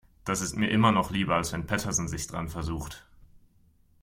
[0.25, 3.05] Das ist mir immer noch lieber, als wenn Petersen sich daran versucht.